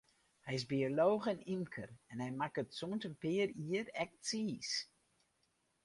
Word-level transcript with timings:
Hy 0.45 0.53
is 0.57 0.65
biolooch 0.71 1.27
en 1.33 1.41
ymker, 1.55 1.91
en 2.11 2.21
hy 2.25 2.29
makket 2.39 2.75
sûnt 2.77 3.07
in 3.09 3.15
pear 3.23 3.49
jier 3.63 3.87
ek 4.03 4.11
tsiis. 4.25 4.71